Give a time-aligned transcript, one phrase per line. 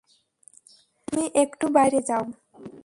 [1.07, 2.23] তুমি একটু বাইরে যাও।